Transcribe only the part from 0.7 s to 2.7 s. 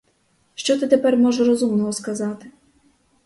ти тепер можеш розумного сказати?